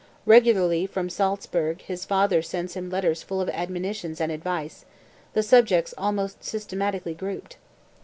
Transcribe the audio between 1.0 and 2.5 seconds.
Salzburg his father